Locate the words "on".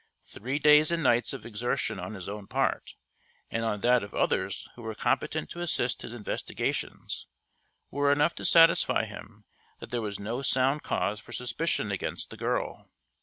1.99-2.15, 3.63-3.81